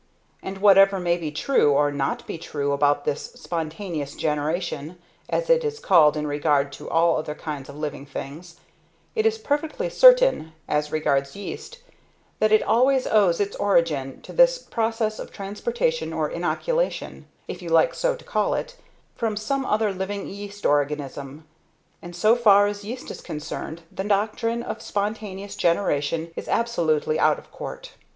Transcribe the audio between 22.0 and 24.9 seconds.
and so far as yeast is concerned, the doctrine of